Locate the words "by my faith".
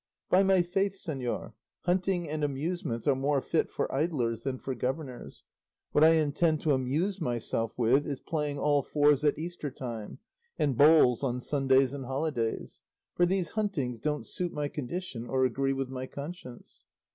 0.31-0.93